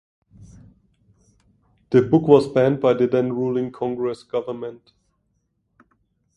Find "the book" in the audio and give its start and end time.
1.91-2.23